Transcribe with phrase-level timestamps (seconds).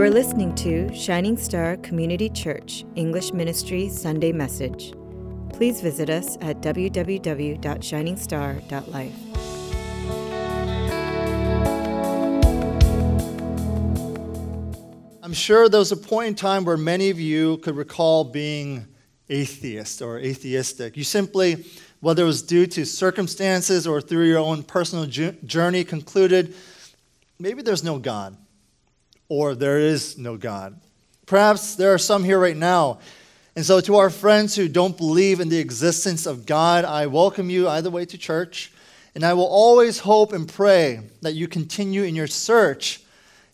[0.00, 4.94] You are listening to Shining Star Community Church English Ministry Sunday Message.
[5.52, 9.12] Please visit us at www.shiningstar.life.
[15.22, 18.86] I'm sure there was a point in time where many of you could recall being
[19.28, 20.96] atheist or atheistic.
[20.96, 21.66] You simply,
[22.00, 26.54] whether it was due to circumstances or through your own personal journey, concluded
[27.38, 28.38] maybe there's no God
[29.30, 30.78] or there is no God.
[31.24, 32.98] Perhaps there are some here right now.
[33.56, 37.48] And so, to our friends who don't believe in the existence of God, I welcome
[37.48, 38.72] you either way to church.
[39.14, 43.00] And I will always hope and pray that you continue in your search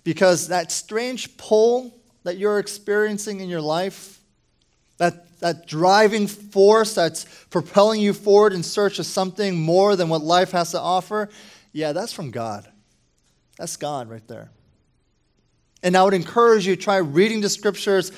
[0.05, 4.20] because that strange pull that you're experiencing in your life,
[4.98, 10.23] that, that driving force that's propelling you forward in search of something more than what
[10.23, 11.29] life has to offer,
[11.73, 12.67] yeah, that's from God.
[13.59, 14.50] That's God right there.
[15.87, 18.11] And I would encourage you to try reading the scriptures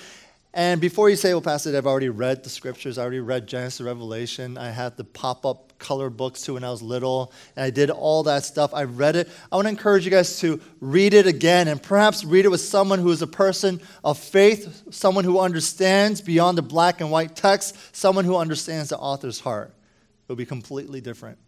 [0.55, 3.81] and before you say, well, Pastor, I've already read the scriptures, I already read Genesis,
[3.81, 7.71] Revelation, I had the pop up color books too when I was little, and I
[7.71, 8.75] did all that stuff.
[8.75, 9.29] I read it.
[9.53, 12.63] I want to encourage you guys to read it again and perhaps read it with
[12.63, 17.37] someone who is a person of faith, someone who understands beyond the black and white
[17.37, 19.69] text, someone who understands the author's heart.
[19.69, 21.39] It will be completely different.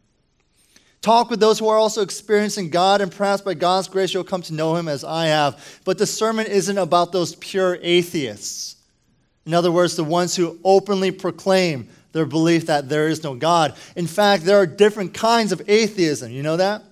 [1.02, 4.42] Talk with those who are also experiencing God, and perhaps by God's grace you'll come
[4.42, 5.80] to know Him as I have.
[5.84, 8.76] But the sermon isn't about those pure atheists.
[9.46, 13.76] In other words, the ones who openly proclaim their belief that there is no God.
[13.96, 16.30] In fact, there are different kinds of atheism.
[16.32, 16.82] You know that?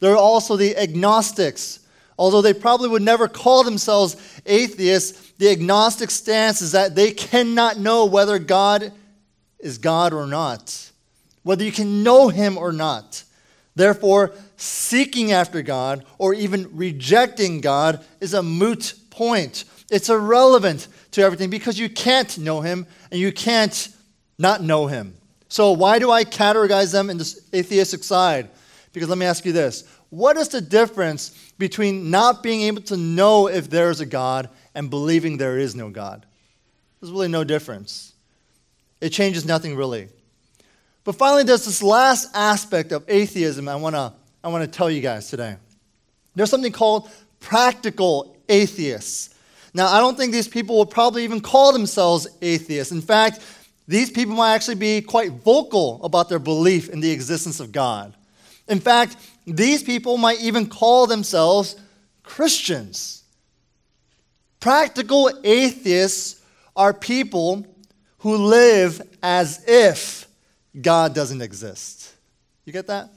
[0.00, 1.80] There are also the agnostics.
[2.18, 7.78] Although they probably would never call themselves atheists, the agnostic stance is that they cannot
[7.78, 8.92] know whether God
[9.58, 10.89] is God or not,
[11.42, 13.24] whether you can know Him or not.
[13.74, 19.64] Therefore, seeking after God or even rejecting God is a moot point.
[19.90, 23.88] It's irrelevant to everything because you can't know him and you can't
[24.38, 25.14] not know him.
[25.48, 28.50] So, why do I categorize them in the atheistic side?
[28.92, 32.96] Because let me ask you this What is the difference between not being able to
[32.96, 36.26] know if there is a God and believing there is no God?
[37.00, 38.12] There's really no difference.
[39.00, 40.08] It changes nothing really.
[41.04, 44.12] But finally, there's this last aspect of atheism I want to
[44.42, 45.56] I want to tell you guys today.
[46.34, 49.34] There's something called practical atheists.
[49.74, 52.92] Now, I don't think these people will probably even call themselves atheists.
[52.92, 53.40] In fact,
[53.86, 58.14] these people might actually be quite vocal about their belief in the existence of God.
[58.68, 61.76] In fact, these people might even call themselves
[62.22, 63.24] Christians.
[64.60, 66.40] Practical atheists
[66.76, 67.66] are people
[68.18, 70.28] who live as if
[70.78, 72.14] God doesn't exist.
[72.64, 73.10] You get that?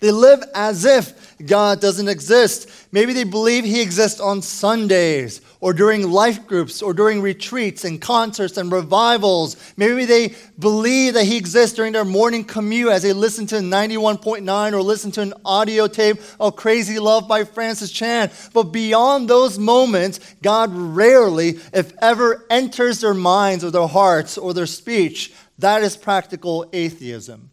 [0.00, 2.68] They live as if God doesn't exist.
[2.92, 7.98] Maybe they believe He exists on Sundays or during life groups or during retreats and
[7.98, 9.56] concerts and revivals.
[9.78, 14.72] Maybe they believe that He exists during their morning commute as they listen to 91.9
[14.74, 18.30] or listen to an audio tape of Crazy Love by Francis Chan.
[18.52, 24.52] But beyond those moments, God rarely, if ever, enters their minds or their hearts or
[24.52, 25.32] their speech.
[25.58, 27.50] That is practical atheism.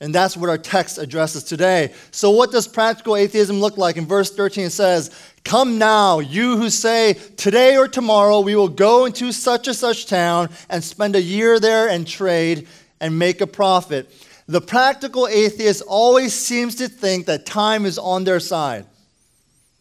[0.00, 1.92] And that's what our text addresses today.
[2.12, 3.96] So, what does practical atheism look like?
[3.96, 5.10] In verse 13, it says,
[5.42, 10.06] Come now, you who say, Today or tomorrow we will go into such and such
[10.06, 12.68] town and spend a year there and trade
[13.00, 14.08] and make a profit.
[14.46, 18.86] The practical atheist always seems to think that time is on their side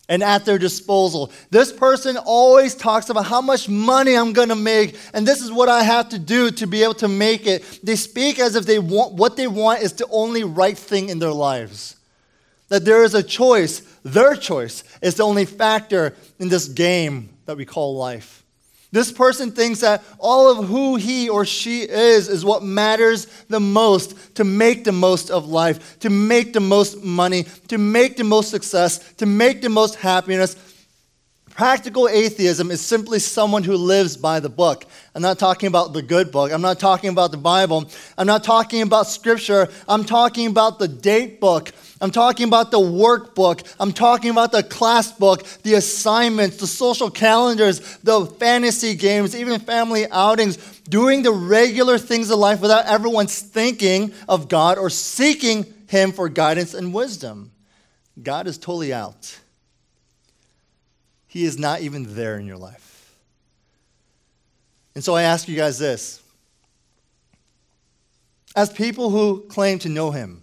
[0.10, 1.32] and at their disposal.
[1.50, 5.52] This person always talks about how much money I'm going to make, and this is
[5.52, 7.80] what I have to do to be able to make it.
[7.84, 11.20] They speak as if they want what they want is the only right thing in
[11.20, 11.96] their lives.
[12.70, 17.58] That there is a choice, their choice is the only factor in this game that
[17.58, 18.44] we call life.
[18.92, 23.60] This person thinks that all of who he or she is is what matters the
[23.60, 28.24] most to make the most of life, to make the most money, to make the
[28.24, 30.56] most success, to make the most happiness.
[31.50, 34.86] Practical atheism is simply someone who lives by the book.
[35.16, 36.54] I'm not talking about the good book.
[36.54, 37.90] I'm not talking about the Bible.
[38.18, 39.68] I'm not talking about scripture.
[39.88, 43.64] I'm talking about the date book I'm talking about the workbook.
[43.80, 49.60] I'm talking about the class book, the assignments, the social calendars, the fantasy games, even
[49.60, 50.58] family outings,
[50.90, 56.30] doing the regular things of life without everyone's thinking of God or seeking Him for
[56.30, 57.52] guidance and wisdom.
[58.22, 59.40] God is totally out.
[61.28, 63.16] He is not even there in your life.
[64.94, 66.22] And so I ask you guys this.
[68.56, 70.42] As people who claim to know Him,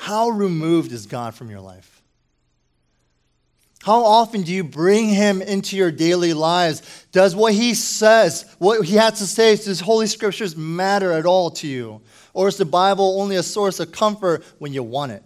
[0.00, 2.00] how removed is God from your life?
[3.82, 7.06] How often do you bring him into your daily lives?
[7.12, 11.50] Does what he says, what he has to say, does Holy Scriptures matter at all
[11.50, 12.00] to you?
[12.32, 15.22] Or is the Bible only a source of comfort when you want it?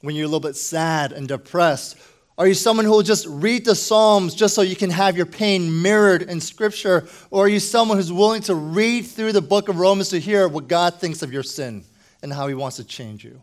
[0.00, 1.96] When you're a little bit sad and depressed?
[2.36, 5.26] Are you someone who will just read the Psalms just so you can have your
[5.26, 7.06] pain mirrored in Scripture?
[7.30, 10.48] Or are you someone who's willing to read through the book of Romans to hear
[10.48, 11.84] what God thinks of your sin
[12.24, 13.40] and how he wants to change you?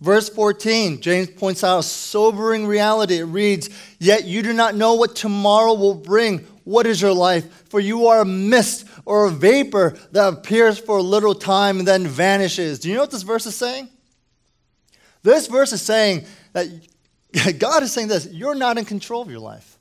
[0.00, 3.18] Verse 14, James points out a sobering reality.
[3.18, 3.68] It reads,
[3.98, 6.38] Yet you do not know what tomorrow will bring.
[6.62, 7.68] What is your life?
[7.68, 11.88] For you are a mist or a vapor that appears for a little time and
[11.88, 12.78] then vanishes.
[12.78, 13.88] Do you know what this verse is saying?
[15.22, 16.68] This verse is saying that
[17.58, 19.78] God is saying this you're not in control of your life.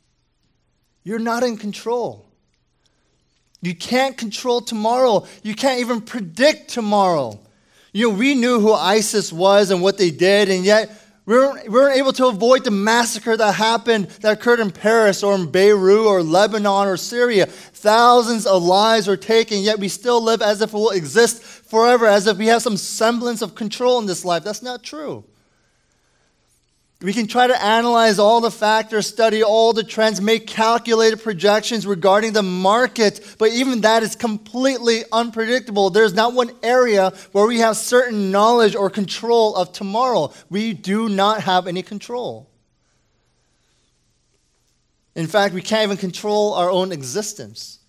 [1.03, 2.25] You're not in control.
[3.63, 5.25] You can't control tomorrow.
[5.41, 7.39] You can't even predict tomorrow.
[7.93, 10.91] You know, we knew who ISIS was and what they did, and yet
[11.25, 15.23] we weren't, we weren't able to avoid the massacre that happened, that occurred in Paris
[15.23, 17.45] or in Beirut or Lebanon or Syria.
[17.45, 22.05] Thousands of lives were taken, yet we still live as if it will exist forever,
[22.05, 24.43] as if we have some semblance of control in this life.
[24.43, 25.23] That's not true.
[27.03, 31.85] We can try to analyze all the factors, study all the trends, make calculated projections
[31.85, 35.89] regarding the market, but even that is completely unpredictable.
[35.89, 40.31] There's not one area where we have certain knowledge or control of tomorrow.
[40.49, 42.49] We do not have any control.
[45.13, 47.79] In fact, we can't even control our own existence.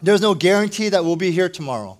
[0.00, 1.98] There's no guarantee that we'll be here tomorrow.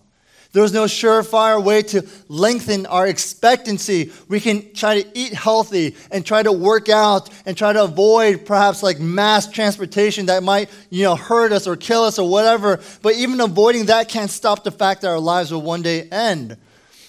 [0.52, 4.12] There's no surefire way to lengthen our expectancy.
[4.28, 8.44] We can try to eat healthy and try to work out and try to avoid
[8.44, 12.80] perhaps like mass transportation that might, you know, hurt us or kill us or whatever.
[13.00, 16.58] But even avoiding that can't stop the fact that our lives will one day end.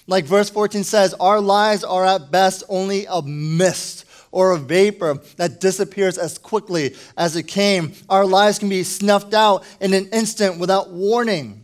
[0.07, 5.19] Like verse 14 says, our lives are at best only a mist or a vapor
[5.35, 7.93] that disappears as quickly as it came.
[8.09, 11.62] Our lives can be snuffed out in an instant without warning.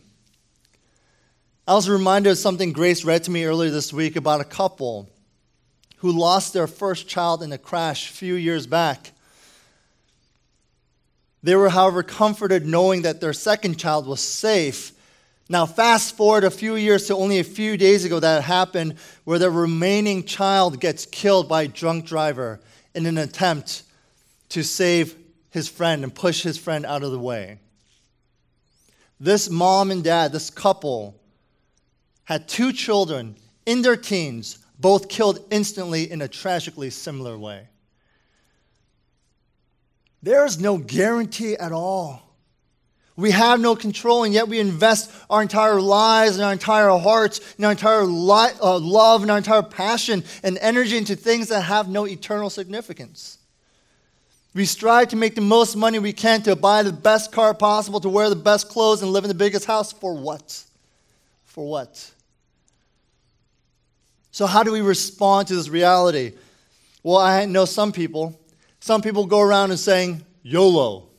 [1.70, 5.08] I was reminded of something Grace read to me earlier this week about a couple
[5.98, 9.12] who lost their first child in a crash a few years back.
[11.44, 14.94] They were, however, comforted knowing that their second child was safe.
[15.48, 19.38] Now, fast forward a few years to only a few days ago that happened where
[19.38, 22.60] the remaining child gets killed by a drunk driver
[22.96, 23.84] in an attempt
[24.50, 25.16] to save
[25.52, 27.60] his friend and push his friend out of the way.
[29.20, 31.19] This mom and dad, this couple,
[32.30, 33.36] had two children
[33.66, 37.68] in their teens, both killed instantly in a tragically similar way.
[40.22, 42.22] There is no guarantee at all.
[43.16, 47.56] We have no control, and yet we invest our entire lives and our entire hearts
[47.56, 51.62] and our entire li- uh, love and our entire passion and energy into things that
[51.62, 53.40] have no eternal significance.
[54.54, 58.00] We strive to make the most money we can to buy the best car possible,
[58.02, 59.92] to wear the best clothes, and live in the biggest house.
[59.92, 60.64] For what?
[61.46, 62.12] For what?
[64.40, 66.32] So, how do we respond to this reality?
[67.04, 68.40] Well, I know some people.
[68.80, 71.10] Some people go around and saying, YOLO.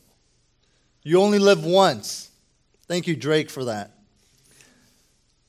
[1.03, 2.31] You only live once.
[2.89, 3.91] Thank you, Drake, for that.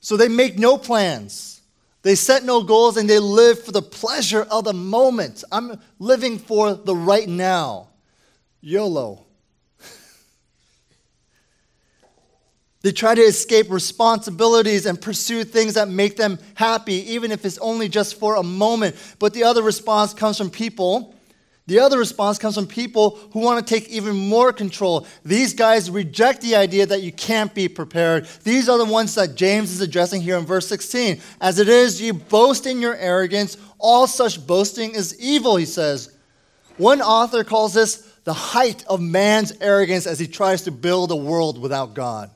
[0.00, 1.62] So they make no plans.
[2.02, 5.42] They set no goals and they live for the pleasure of the moment.
[5.50, 7.88] I'm living for the right now.
[8.60, 9.24] YOLO.
[12.82, 17.58] They try to escape responsibilities and pursue things that make them happy, even if it's
[17.58, 18.96] only just for a moment.
[19.20, 21.14] But the other response comes from people.
[21.68, 25.06] The other response comes from people who want to take even more control.
[25.24, 28.26] These guys reject the idea that you can't be prepared.
[28.42, 31.20] These are the ones that James is addressing here in verse 16.
[31.40, 33.56] As it is, you boast in your arrogance.
[33.78, 36.12] All such boasting is evil, he says.
[36.78, 41.16] One author calls this the height of man's arrogance as he tries to build a
[41.16, 42.30] world without God.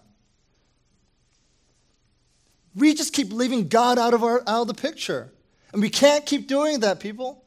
[2.77, 5.33] We just keep leaving God out of, our, out of the picture.
[5.73, 7.43] And we can't keep doing that, people.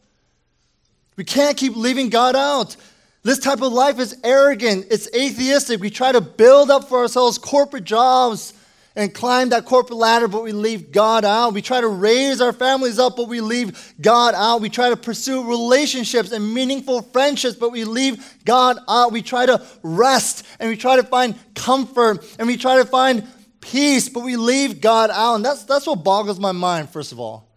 [1.16, 2.76] We can't keep leaving God out.
[3.24, 5.82] This type of life is arrogant, it's atheistic.
[5.82, 8.54] We try to build up for ourselves corporate jobs
[8.96, 11.54] and climb that corporate ladder, but we leave God out.
[11.54, 14.62] We try to raise our families up, but we leave God out.
[14.62, 19.12] We try to pursue relationships and meaningful friendships, but we leave God out.
[19.12, 23.28] We try to rest and we try to find comfort and we try to find
[23.62, 25.36] peace, but we leave God out.
[25.36, 27.48] And that's, that's what boggles my mind, first of all.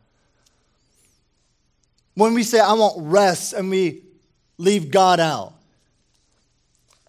[2.14, 4.02] When we say, I want rest, and we
[4.58, 5.54] leave God out.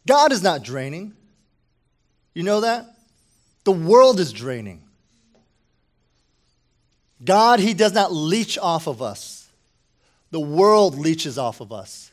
[0.07, 1.13] God is not draining.
[2.33, 2.95] You know that?
[3.63, 4.81] The world is draining.
[7.23, 9.49] God, He does not leech off of us.
[10.33, 12.11] the world leeches off of us.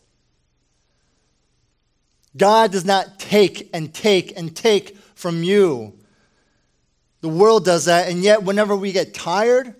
[2.36, 5.94] God does not take and take and take from you.
[7.20, 9.74] The world does that, and yet, whenever we get tired,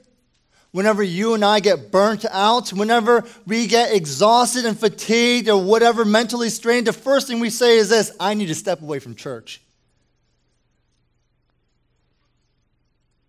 [0.72, 6.04] whenever you and I get burnt out, whenever we get exhausted and fatigued or whatever,
[6.04, 9.14] mentally strained, the first thing we say is this I need to step away from
[9.14, 9.62] church.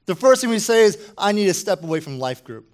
[0.07, 2.67] The first thing we say is, I need to step away from life group.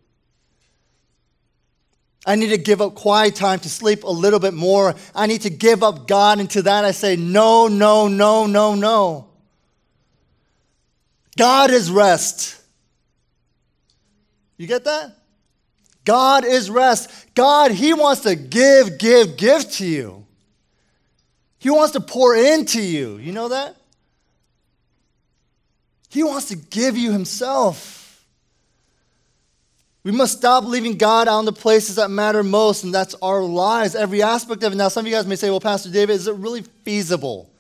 [2.26, 4.96] I need to give up quiet time to sleep a little bit more.
[5.14, 6.40] I need to give up God.
[6.40, 9.27] And to that I say, no, no, no, no, no.
[11.38, 12.60] God is rest.
[14.58, 15.16] You get that?
[16.04, 17.10] God is rest.
[17.36, 20.26] God, He wants to give, give, give to you.
[21.60, 23.18] He wants to pour into you.
[23.18, 23.76] You know that?
[26.10, 28.26] He wants to give you Himself.
[30.04, 33.44] We must stop leaving God out in the places that matter most, and that's our
[33.44, 34.78] lives, every aspect of it.
[34.78, 37.52] Now, some of you guys may say, well, Pastor David, is it really feasible?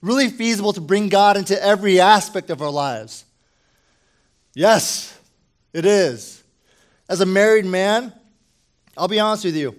[0.00, 3.24] Really feasible to bring God into every aspect of our lives?
[4.54, 5.18] Yes,
[5.72, 6.42] it is.
[7.08, 8.12] As a married man,
[8.96, 9.74] I'll be honest with you,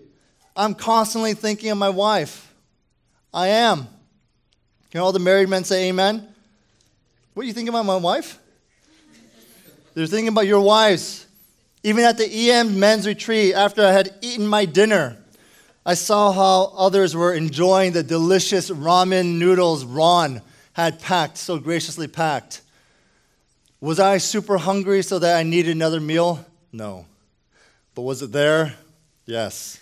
[0.56, 2.54] I'm constantly thinking of my wife.
[3.34, 3.88] I am.
[4.92, 6.28] Can all the married men say amen?
[7.34, 8.40] What are you thinking about my wife?
[9.94, 11.28] They're thinking about your wives.
[11.84, 15.18] Even at the EM men's retreat, after I had eaten my dinner,
[15.90, 20.44] I saw how others were enjoying the delicious ramen noodles Ron
[20.74, 22.62] had packed, so graciously packed.
[23.82, 26.46] Was I super hungry so that I needed another meal?
[26.72, 27.08] No.
[27.96, 28.76] But was it there?
[29.26, 29.80] Yes.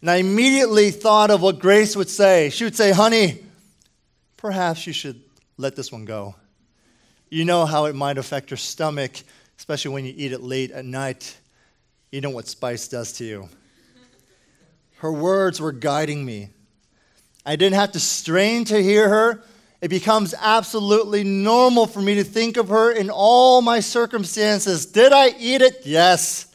[0.00, 2.50] And I immediately thought of what Grace would say.
[2.50, 3.44] She would say, Honey,
[4.36, 5.22] perhaps you should
[5.56, 6.34] let this one go.
[7.30, 9.12] You know how it might affect your stomach
[9.56, 11.36] especially when you eat it late at night.
[12.10, 13.48] You know what spice does to you.
[14.96, 16.50] Her words were guiding me.
[17.44, 19.42] I didn't have to strain to hear her.
[19.80, 24.86] It becomes absolutely normal for me to think of her in all my circumstances.
[24.86, 25.82] Did I eat it?
[25.84, 26.46] Yes.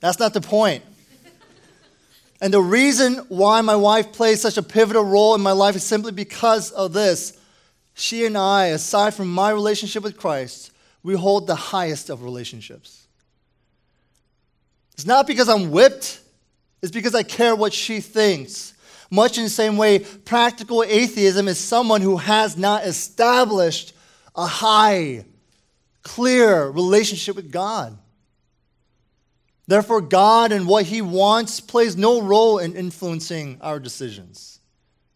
[0.00, 0.82] That's not the point.
[2.40, 5.84] And the reason why my wife plays such a pivotal role in my life is
[5.84, 7.38] simply because of this.
[7.94, 10.72] She and I, aside from my relationship with Christ,
[11.04, 13.01] we hold the highest of relationships.
[14.94, 16.20] It's not because I'm whipped,
[16.82, 18.74] it's because I care what she thinks.
[19.10, 23.94] Much in the same way, practical atheism is someone who has not established
[24.34, 25.24] a high,
[26.02, 27.98] clear relationship with God.
[29.66, 34.60] Therefore, God and what He wants plays no role in influencing our decisions.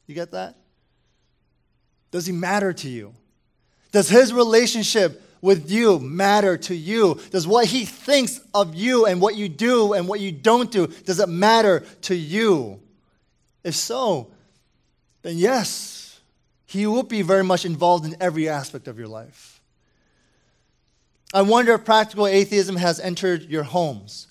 [0.07, 0.57] You get that?
[2.11, 3.13] Does he matter to you?
[3.93, 7.21] Does his relationship with you matter to you?
[7.31, 10.87] Does what he thinks of you and what you do and what you don't do,
[10.87, 12.81] does it matter to you?
[13.65, 14.31] If so,
[15.23, 16.21] then yes,
[16.67, 19.61] he will be very much involved in every aspect of your life.
[21.35, 24.29] I wonder if practical atheism has entered your homes.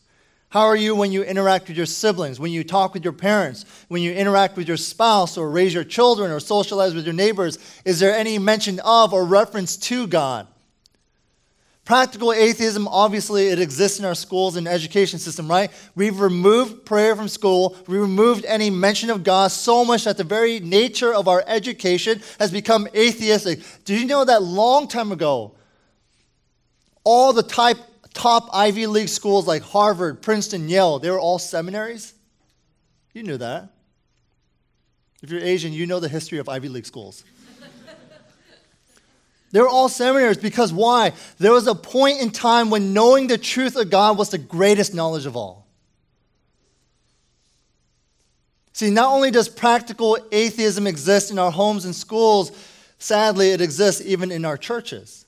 [0.50, 3.66] How are you when you interact with your siblings, when you talk with your parents,
[3.90, 7.60] when you interact with your spouse or raise your children or socialize with your neighbors?
[7.84, 10.48] Is there any mention of or reference to God?
[11.86, 15.72] Practical atheism, obviously, it exists in our schools and education system, right?
[15.94, 17.78] We've removed prayer from school.
[17.88, 22.24] We removed any mention of God so much that the very nature of our education
[22.40, 23.60] has become atheistic.
[23.86, 25.54] Did you know that long time ago,
[27.04, 27.78] all the type
[28.16, 32.16] top Ivy League schools like Harvard, Princeton, Yale, they were all seminaries.
[33.14, 33.70] You knew that.
[35.22, 37.24] If you're Asian, you know the history of Ivy League schools.
[39.52, 41.14] They were all seminaries because why?
[41.38, 44.94] There was a point in time when knowing the truth of God was the greatest
[44.94, 45.66] knowledge of all.
[48.74, 52.52] See, not only does practical atheism exist in our homes and schools,
[53.00, 55.26] sadly, it exists even in our churches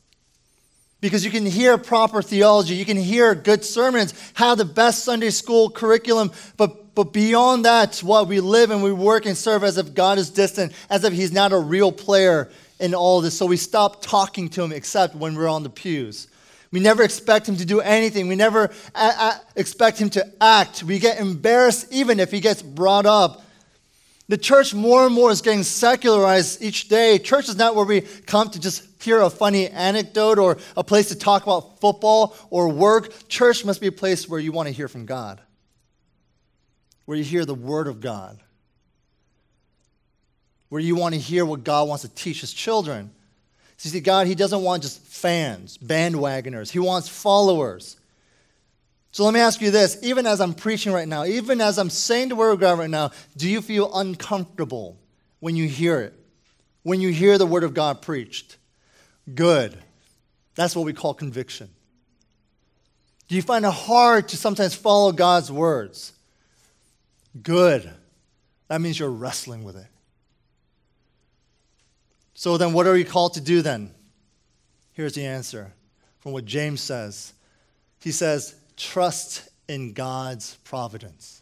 [1.00, 5.30] because you can hear proper theology, you can hear good sermons, have the best Sunday
[5.30, 9.78] school curriculum, but, but beyond that, what we live and we work and serve as
[9.78, 13.38] if God is distant, as if He's not a real player in all this.
[13.38, 16.28] So we stop talking to Him except when we're on the pews.
[16.72, 20.84] We never expect Him to do anything, we never a- a- expect Him to act.
[20.84, 23.44] We get embarrassed even if He gets brought up.
[24.30, 27.18] The church more and more is getting secularized each day.
[27.18, 31.08] Church is not where we come to just hear a funny anecdote or a place
[31.10, 33.30] to talk about football or work.
[33.30, 35.40] Church must be a place where you want to hear from God,
[37.06, 38.38] where you hear the Word of God,
[40.70, 43.12] where you want to hear what God wants to teach His children.
[43.78, 47.98] See, God, He doesn't want just fans, bandwagoners, He wants followers.
[49.12, 51.90] So let me ask you this even as I'm preaching right now, even as I'm
[51.90, 54.98] saying the word of God right now, do you feel uncomfortable
[55.40, 56.14] when you hear it?
[56.84, 58.58] When you hear the word of God preached?
[59.34, 59.78] Good.
[60.56, 61.70] That's what we call conviction.
[63.28, 66.14] Do you find it hard to sometimes follow God's words?
[67.42, 67.92] Good.
[68.68, 69.88] That means you're wrestling with it.
[72.39, 73.89] So then, what are you called to do then?
[74.94, 75.74] Here's the answer
[76.20, 77.34] from what James says.
[78.00, 81.41] He says, trust in God's providence.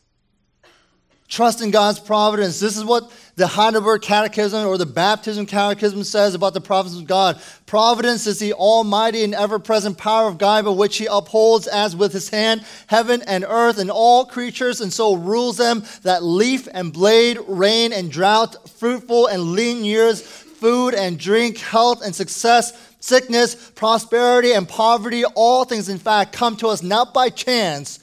[1.28, 2.62] Trust in God's providence.
[2.62, 7.08] This is what the Heidelberg Catechism or the Baptist Catechism says about the providence of
[7.08, 7.42] God.
[7.66, 11.94] Providence is the almighty and ever present power of God by which He upholds, as
[11.94, 16.70] with His hand, heaven and earth and all creatures, and so rules them that leaf
[16.74, 22.74] and blade, rain and drought, fruitful and lean years, food and drink, health and success,
[23.00, 28.00] sickness, prosperity and poverty, all things, in fact, come to us not by chance,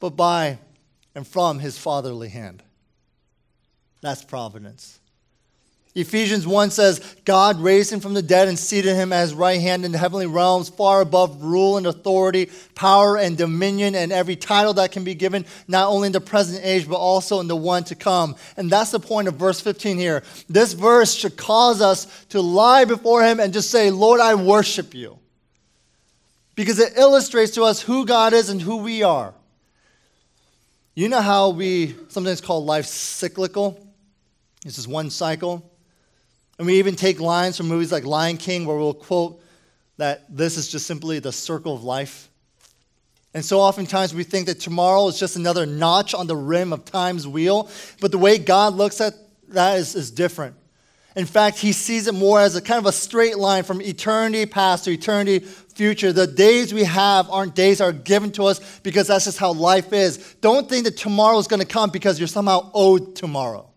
[0.00, 0.58] but by
[1.14, 2.62] and from his fatherly hand.
[4.00, 4.98] That's providence.
[5.94, 9.84] Ephesians 1 says, God raised him from the dead and seated him his right hand
[9.84, 14.72] in the heavenly realms, far above rule and authority, power and dominion, and every title
[14.74, 17.84] that can be given, not only in the present age, but also in the one
[17.84, 18.36] to come.
[18.56, 20.22] And that's the point of verse 15 here.
[20.48, 24.94] This verse should cause us to lie before him and just say, Lord, I worship
[24.94, 25.18] you.
[26.54, 29.34] Because it illustrates to us who God is and who we are.
[30.94, 33.78] You know how we sometimes call life cyclical?
[34.64, 35.68] This is one cycle.
[36.58, 39.42] And we even take lines from movies like Lion King where we'll quote
[39.96, 42.28] that this is just simply the circle of life.
[43.34, 46.84] And so oftentimes we think that tomorrow is just another notch on the rim of
[46.84, 47.70] time's wheel.
[48.00, 49.14] But the way God looks at
[49.48, 50.56] that is, is different.
[51.14, 54.46] In fact, he sees it more as a kind of a straight line from eternity
[54.46, 56.12] past to eternity future.
[56.12, 59.52] The days we have aren't days that are given to us because that's just how
[59.52, 60.36] life is.
[60.40, 63.71] Don't think that tomorrow is going to come because you're somehow owed tomorrow.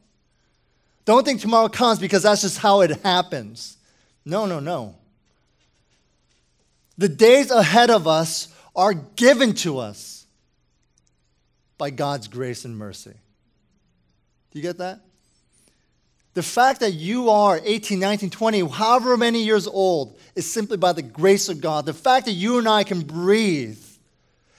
[1.05, 3.77] Don't think tomorrow comes because that's just how it happens.
[4.25, 4.95] No, no, no.
[6.97, 10.25] The days ahead of us are given to us
[11.77, 13.13] by God's grace and mercy.
[14.51, 15.01] Do you get that?
[16.33, 20.91] The fact that you are 18, 19, 20, however many years old, is simply by
[20.91, 21.85] the grace of God.
[21.85, 23.79] The fact that you and I can breathe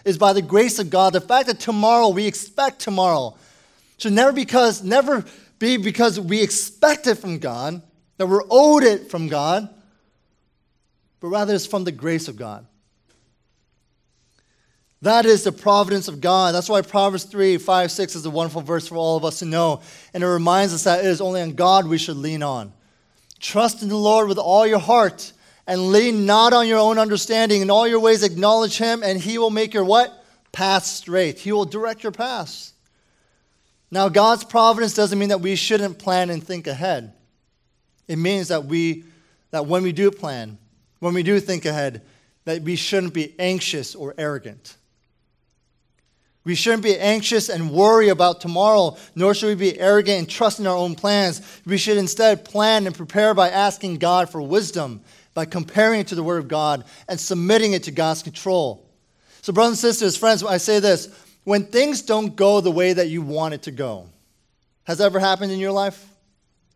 [0.05, 1.13] is by the grace of God.
[1.13, 3.37] The fact that tomorrow we expect tomorrow
[3.99, 5.25] should never because never
[5.59, 7.83] be because we expect it from God,
[8.19, 9.69] that we're owed it from God,
[11.21, 12.67] but rather it's from the grace of God.
[15.03, 16.55] That is the providence of God.
[16.55, 19.45] That's why Proverbs 3, 5, 6 is a wonderful verse for all of us to
[19.45, 19.83] know.
[20.15, 22.73] And it reminds us that it is only on God we should lean on.
[23.39, 25.33] Trust in the Lord with all your heart
[25.67, 27.61] and lean not on your own understanding.
[27.61, 30.25] In all your ways acknowledge him, and he will make your what?
[30.53, 31.39] Path straight.
[31.39, 32.73] He will direct your paths.
[33.91, 37.13] Now, God's providence doesn't mean that we shouldn't plan and think ahead.
[38.09, 39.05] It means that we
[39.51, 40.59] that when we do plan,
[40.99, 42.03] when we do think ahead,
[42.45, 44.77] that we shouldn't be anxious or arrogant.
[46.45, 50.61] We shouldn't be anxious and worry about tomorrow, nor should we be arrogant and trust
[50.61, 51.43] in our own plans.
[51.67, 55.01] We should instead plan and prepare by asking God for wisdom,
[55.35, 58.87] by comparing it to the Word of God and submitting it to God's control.
[59.43, 61.09] So, brothers and sisters, friends, I say this
[61.47, 64.09] when things don't go the way that you want it to go,
[64.85, 66.07] has that ever happened in your life?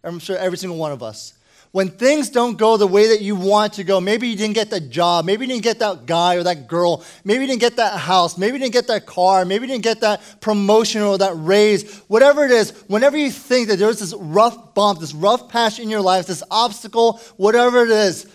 [0.02, 1.35] I'm sure every single one of us
[1.72, 4.70] when things don't go the way that you want to go, maybe you didn't get
[4.70, 7.76] that job, maybe you didn't get that guy or that girl, maybe you didn't get
[7.76, 11.16] that house, maybe you didn't get that car, maybe you didn't get that promotion or
[11.18, 15.48] that raise, whatever it is, whenever you think that there's this rough bump, this rough
[15.48, 18.26] patch in your life, this obstacle, whatever it is,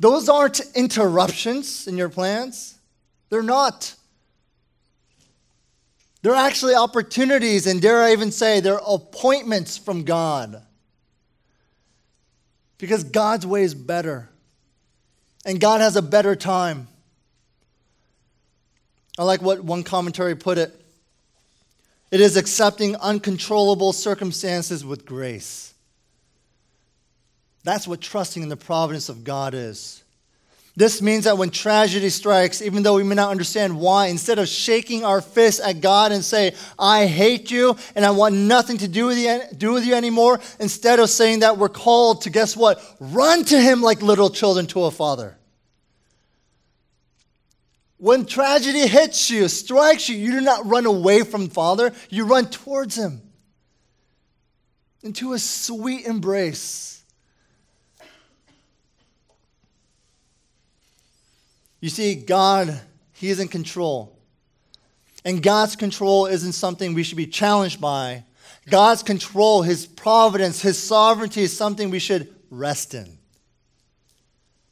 [0.00, 2.76] those aren't interruptions in your plans.
[3.30, 3.94] They're not.
[6.24, 10.62] They're actually opportunities, and dare I even say, they're appointments from God.
[12.78, 14.30] Because God's way is better.
[15.44, 16.88] And God has a better time.
[19.18, 20.74] I like what one commentary put it
[22.10, 25.74] it is accepting uncontrollable circumstances with grace.
[27.64, 30.03] That's what trusting in the providence of God is.
[30.76, 34.48] This means that when tragedy strikes, even though we may not understand why, instead of
[34.48, 38.88] shaking our fist at God and say, I hate you and I want nothing to
[38.88, 42.56] do with you, do with you anymore, instead of saying that, we're called to, guess
[42.56, 42.82] what?
[42.98, 45.36] Run to Him like little children to a father.
[47.98, 52.50] When tragedy hits you, strikes you, you do not run away from Father, you run
[52.50, 53.22] towards Him
[55.02, 56.93] into a sweet embrace.
[61.84, 62.80] You see, God,
[63.12, 64.16] He is in control.
[65.22, 68.24] And God's control isn't something we should be challenged by.
[68.70, 73.18] God's control, His providence, His sovereignty is something we should rest in,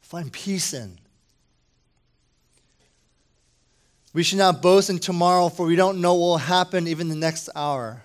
[0.01, 0.97] find peace in.
[4.13, 7.15] We should not boast in tomorrow, for we don't know what will happen even the
[7.15, 8.01] next hour.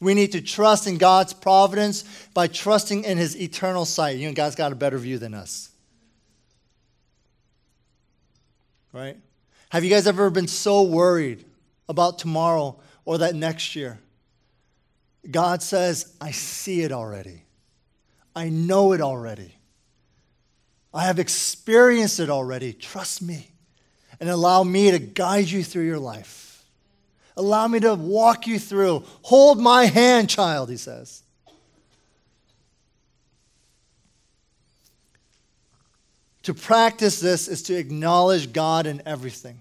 [0.00, 4.16] We need to trust in God's providence by trusting in His eternal sight.
[4.16, 5.68] You know, God's got a better view than us.
[8.94, 9.16] Right?
[9.70, 11.44] Have you guys ever been so worried
[11.88, 13.98] about tomorrow or that next year?
[15.28, 17.42] God says, I see it already.
[18.36, 19.56] I know it already.
[20.92, 22.72] I have experienced it already.
[22.72, 23.50] Trust me
[24.20, 26.64] and allow me to guide you through your life.
[27.36, 29.02] Allow me to walk you through.
[29.22, 31.23] Hold my hand, child, he says.
[36.44, 39.60] To practice this is to acknowledge God in everything.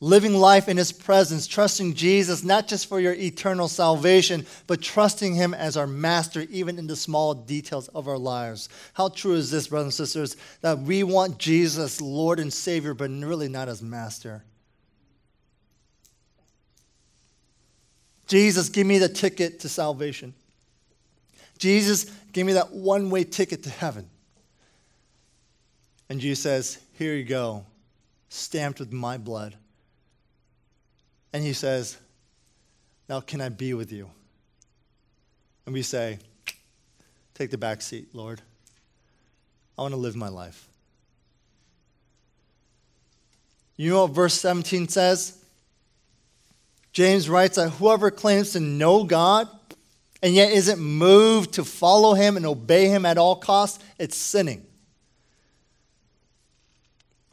[0.00, 5.34] Living life in His presence, trusting Jesus not just for your eternal salvation, but trusting
[5.34, 8.68] Him as our master, even in the small details of our lives.
[8.92, 13.10] How true is this, brothers and sisters, that we want Jesus, Lord and Savior, but
[13.10, 14.44] really not as master?
[18.28, 20.34] Jesus, give me the ticket to salvation.
[21.56, 24.08] Jesus, give me that one way ticket to heaven.
[26.08, 27.64] And Jesus says, Here you go,
[28.28, 29.56] stamped with my blood.
[31.32, 31.98] And he says,
[33.08, 34.10] Now can I be with you?
[35.66, 36.18] And we say,
[37.34, 38.40] Take the back seat, Lord.
[39.76, 40.68] I want to live my life.
[43.76, 45.38] You know what verse 17 says?
[46.92, 49.48] James writes that whoever claims to know God
[50.20, 54.66] and yet isn't moved to follow him and obey him at all costs, it's sinning.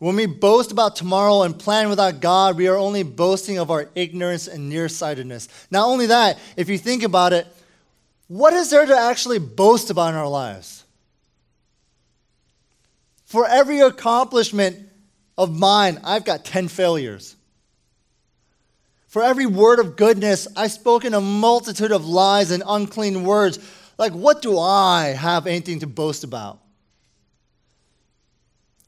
[0.06, 3.90] When we boast about tomorrow and plan without God, we are only boasting of our
[3.96, 5.50] ignorance and nearsightedness.
[5.72, 7.48] Not only that, if you think about it,
[8.28, 10.84] what is there to actually boast about in our lives?
[13.26, 14.78] For every accomplishment
[15.40, 17.36] of mine, I've got 10 failures.
[19.08, 23.58] For every word of goodness, I've spoken a multitude of lies and unclean words.
[23.98, 26.60] Like, what do I have anything to boast about?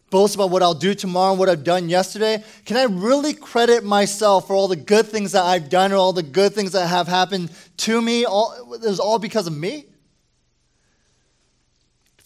[0.09, 2.43] Boast about what I'll do tomorrow and what I've done yesterday?
[2.65, 6.13] Can I really credit myself for all the good things that I've done or all
[6.13, 8.25] the good things that have happened to me?
[8.25, 9.85] All, it was all because of me?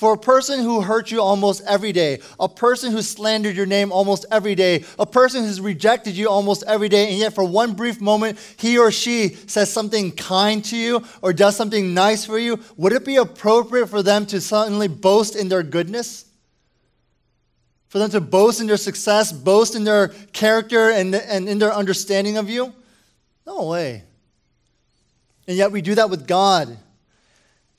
[0.01, 3.91] For a person who hurt you almost every day, a person who slandered your name
[3.91, 7.73] almost every day, a person who's rejected you almost every day, and yet for one
[7.73, 12.39] brief moment he or she says something kind to you or does something nice for
[12.39, 16.25] you, would it be appropriate for them to suddenly boast in their goodness?
[17.91, 21.73] For them to boast in their success, boast in their character and, and in their
[21.73, 22.73] understanding of you?
[23.45, 24.05] No way.
[25.45, 26.77] And yet we do that with God.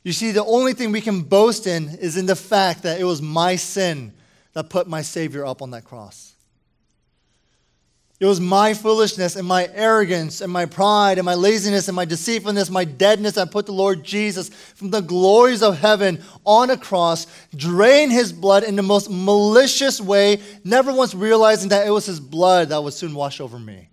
[0.04, 3.04] You see, the only thing we can boast in is in the fact that it
[3.04, 4.12] was my sin
[4.52, 6.31] that put my Savior up on that cross.
[8.22, 12.04] It was my foolishness and my arrogance and my pride and my laziness and my
[12.04, 16.76] deceitfulness, my deadness that put the Lord Jesus from the glories of heaven on a
[16.76, 22.06] cross, drain his blood in the most malicious way, never once realizing that it was
[22.06, 23.88] his blood that would soon wash over me.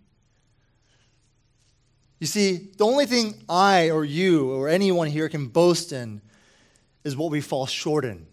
[2.20, 6.22] You see, the only thing I or you or anyone here can boast in
[7.04, 8.28] is what we fall short in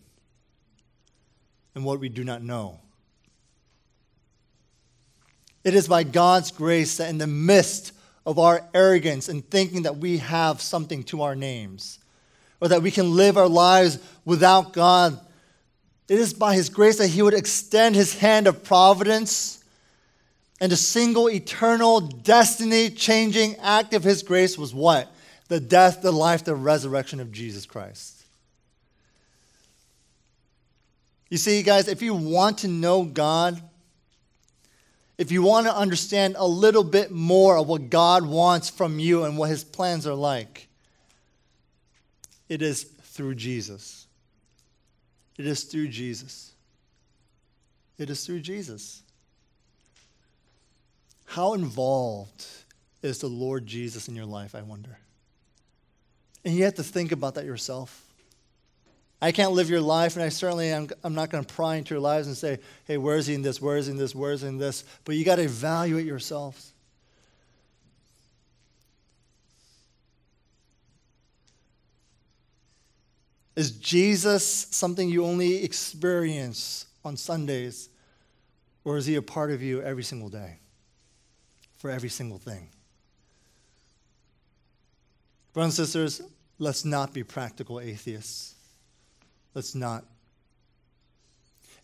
[1.75, 2.81] and what we do not know.
[5.67, 7.91] It is by God's grace that in the midst
[8.25, 11.99] of our arrogance and thinking that we have something to our names,
[12.61, 15.19] or that we can live our lives without God,
[16.09, 19.65] it is by His grace that He would extend His hand of providence.
[20.61, 25.13] And the single eternal destiny changing act of His grace was what?
[25.49, 28.23] The death, the life, the resurrection of Jesus Christ.
[31.29, 33.61] You see, guys, if you want to know God,
[35.19, 39.25] if you want to understand a little bit more of what God wants from you
[39.25, 40.69] and what his plans are like,
[42.49, 44.07] it is through Jesus.
[45.39, 46.53] It is through Jesus.
[47.99, 49.03] It is through Jesus.
[51.25, 52.47] How involved
[53.03, 54.99] is the Lord Jesus in your life, I wonder?
[56.45, 58.06] And you have to think about that yourself.
[59.21, 61.95] I can't live your life, and I certainly am I'm not going to pry into
[61.95, 63.61] your lives and say, hey, where is he in this?
[63.61, 64.15] Where is he in this?
[64.15, 64.85] Where is he in this?
[65.05, 66.73] But you got to evaluate yourselves.
[73.55, 77.89] Is Jesus something you only experience on Sundays,
[78.85, 80.59] or is he a part of you every single day?
[81.87, 82.69] for every single thing.
[85.53, 86.21] Brothers and sisters,
[86.59, 88.56] let's not be practical atheists.
[89.57, 90.05] Let's not.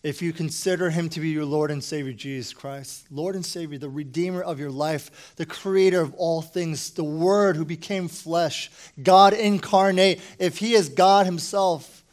[0.03, 3.79] If you consider him to be your Lord and Savior, Jesus Christ, Lord and Savior,
[3.79, 8.71] the Redeemer of your life, the Creator of all things, the Word who became flesh,
[9.03, 12.05] God incarnate, if he is God himself,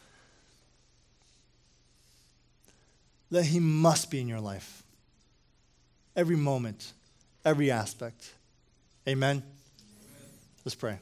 [3.30, 4.84] then he must be in your life.
[6.16, 6.94] Every moment,
[7.44, 8.34] every aspect.
[9.06, 9.44] Amen?
[9.44, 9.44] Amen.
[10.64, 11.00] Let's pray.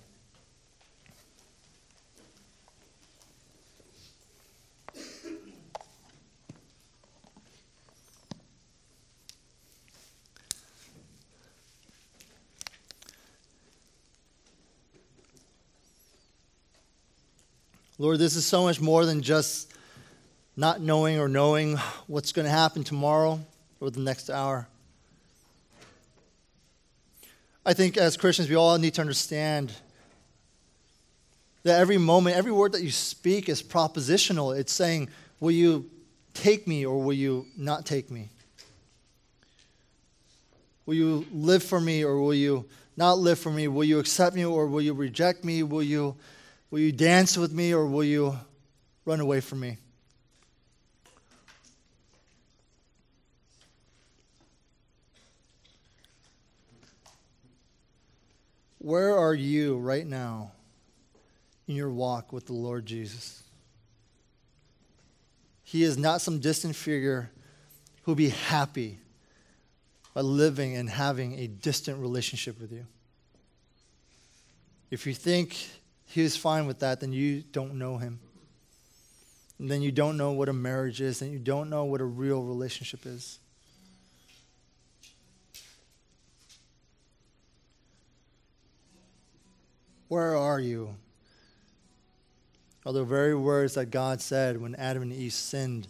[18.00, 19.74] Lord, this is so much more than just
[20.56, 23.40] not knowing or knowing what's going to happen tomorrow
[23.80, 24.68] or the next hour.
[27.66, 29.74] I think as Christians, we all need to understand
[31.64, 34.56] that every moment, every word that you speak is propositional.
[34.56, 35.90] It's saying, Will you
[36.36, 38.30] take me or will you not take me?
[40.86, 43.68] Will you live for me or will you not live for me?
[43.68, 45.64] Will you accept me or will you reject me?
[45.64, 46.16] Will you
[46.70, 48.38] Will you dance with me or will you
[49.06, 49.78] run away from me?
[58.80, 60.52] Where are you right now
[61.68, 63.44] in your walk with the Lord Jesus?
[65.64, 67.30] He is not some distant figure
[68.04, 69.00] who'll be happy
[70.14, 72.86] by living and having a distant relationship with you.
[74.90, 75.58] If you think
[76.08, 78.20] he was fine with that, then you don't know him.
[79.60, 82.06] And then you don't know what a marriage is, and you don't know what a
[82.06, 83.40] real relationship is.
[90.08, 90.96] Where are you?
[92.86, 95.90] Are the very words that God said when Adam and Eve sinned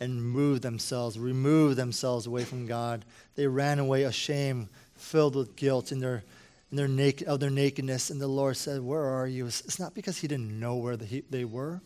[0.00, 3.04] and moved themselves, removed themselves away from God?
[3.36, 6.24] They ran away ashamed, filled with guilt in their
[6.72, 8.10] in their naked, of their nakedness.
[8.10, 9.46] And the Lord said, Where are you?
[9.46, 11.80] It's not because he didn't know where the, they were.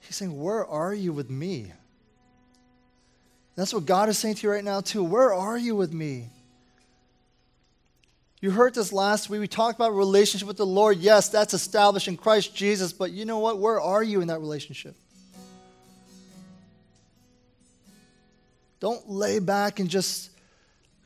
[0.00, 1.72] He's saying, Where are you with me?
[3.54, 5.04] That's what God is saying to you right now, too.
[5.04, 6.28] Where are you with me?
[8.40, 9.40] You heard this last week.
[9.40, 10.98] We talked about relationship with the Lord.
[10.98, 13.58] Yes, that's established in Christ Jesus, but you know what?
[13.58, 14.96] Where are you in that relationship?
[18.80, 20.30] Don't lay back and just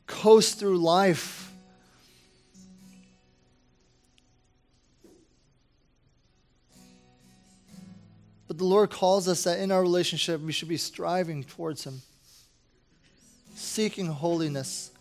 [0.06, 1.50] coast through life
[8.54, 12.02] But the Lord calls us that in our relationship, we should be striving towards Him,
[13.56, 14.92] seeking holiness,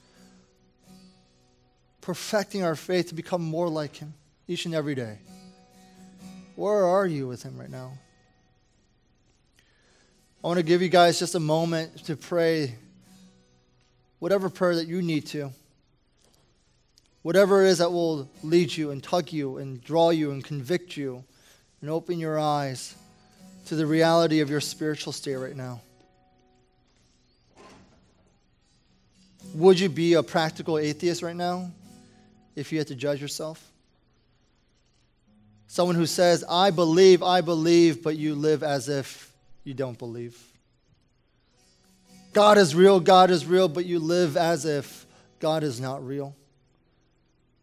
[2.02, 4.16] perfecting our faith to become more like Him
[4.48, 5.20] each and every day.
[6.56, 7.92] Where are you with Him right now?
[10.44, 12.74] I want to give you guys just a moment to pray
[14.18, 15.52] whatever prayer that you need to.
[17.22, 20.98] Whatever it is that will lead you and tug you and draw you and convict
[20.98, 21.24] you
[21.82, 22.96] and open your eyes
[23.66, 25.82] to the reality of your spiritual state right now?
[29.54, 31.72] Would you be a practical atheist right now
[32.56, 33.72] if you had to judge yourself?
[35.68, 39.32] Someone who says, I believe, I believe, but you live as if
[39.64, 40.40] you don't believe.
[42.34, 45.06] God is real, God is real, but you live as if
[45.40, 46.36] God is not real.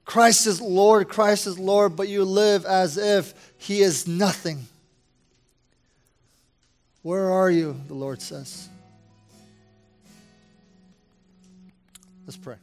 [0.04, 4.66] Christ is Lord, Christ is Lord, but you live as if He is nothing.
[7.02, 7.80] Where are you?
[7.88, 8.68] The Lord says.
[12.26, 12.56] Let's pray.